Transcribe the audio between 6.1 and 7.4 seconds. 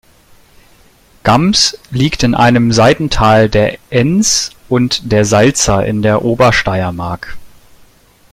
Obersteiermark.